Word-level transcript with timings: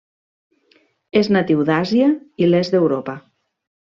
És 1.21 1.29
natiu 1.35 1.61
d'Àsia 1.69 2.09
i 2.45 2.49
l'est 2.49 2.77
d'Europa. 2.77 3.17